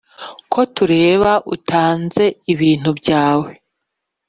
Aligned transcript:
Ko 0.51 0.61
tureba 0.75 1.31
utanze 1.55 2.25
ibintu 2.53 2.89
byawe 2.99 3.51